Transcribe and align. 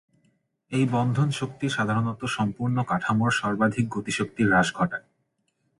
এই 0.71 0.85
বন্ধন 0.91 1.29
শক্তি 1.31 1.65
সাধারণত 1.69 2.21
সম্পূর্ণ 2.37 2.77
কাঠামোর 2.83 3.31
সর্বাধিক 3.31 3.85
গতিশক্তি 3.89 4.41
হ্রাস 4.45 4.67
ঘটায়। 4.75 5.07